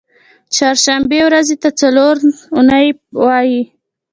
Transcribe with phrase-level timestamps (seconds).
[0.55, 2.15] چهارشنبې ورځی ته څلور
[2.69, 2.87] نۍ
[3.23, 3.61] وایی